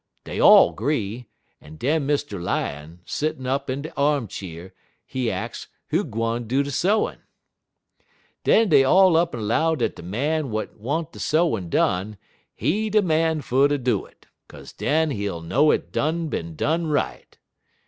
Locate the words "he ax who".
5.05-6.03